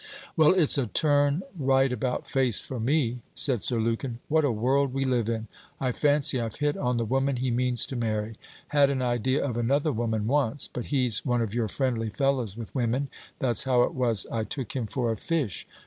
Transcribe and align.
'Well, 0.35 0.55
it's 0.55 0.79
a 0.79 0.87
turn 0.87 1.43
right 1.55 1.91
about 1.91 2.25
face 2.25 2.59
for 2.59 2.79
me,' 2.79 3.19
said 3.35 3.61
Sir 3.61 3.79
Lukin. 3.79 4.17
'What 4.29 4.43
a 4.43 4.51
world 4.51 4.95
we 4.95 5.05
live 5.05 5.29
in! 5.29 5.47
I 5.79 5.91
fancy 5.91 6.41
I've 6.41 6.55
hit 6.55 6.75
on 6.75 6.97
the 6.97 7.05
woman 7.05 7.35
he 7.35 7.51
means 7.51 7.85
to 7.85 7.95
marry; 7.95 8.35
had 8.69 8.89
an 8.89 9.03
idea 9.03 9.45
of 9.45 9.57
another 9.57 9.91
woman 9.91 10.25
once; 10.25 10.67
but 10.67 10.85
he's 10.87 11.23
one 11.23 11.43
of 11.43 11.53
your 11.53 11.67
friendly 11.67 12.09
fellows 12.09 12.57
with 12.57 12.73
women. 12.73 13.09
That's 13.37 13.65
how 13.65 13.83
it 13.83 13.93
was 13.93 14.25
I 14.31 14.41
took 14.41 14.75
him 14.75 14.87
for 14.87 15.11
a 15.11 15.17
fish. 15.17 15.67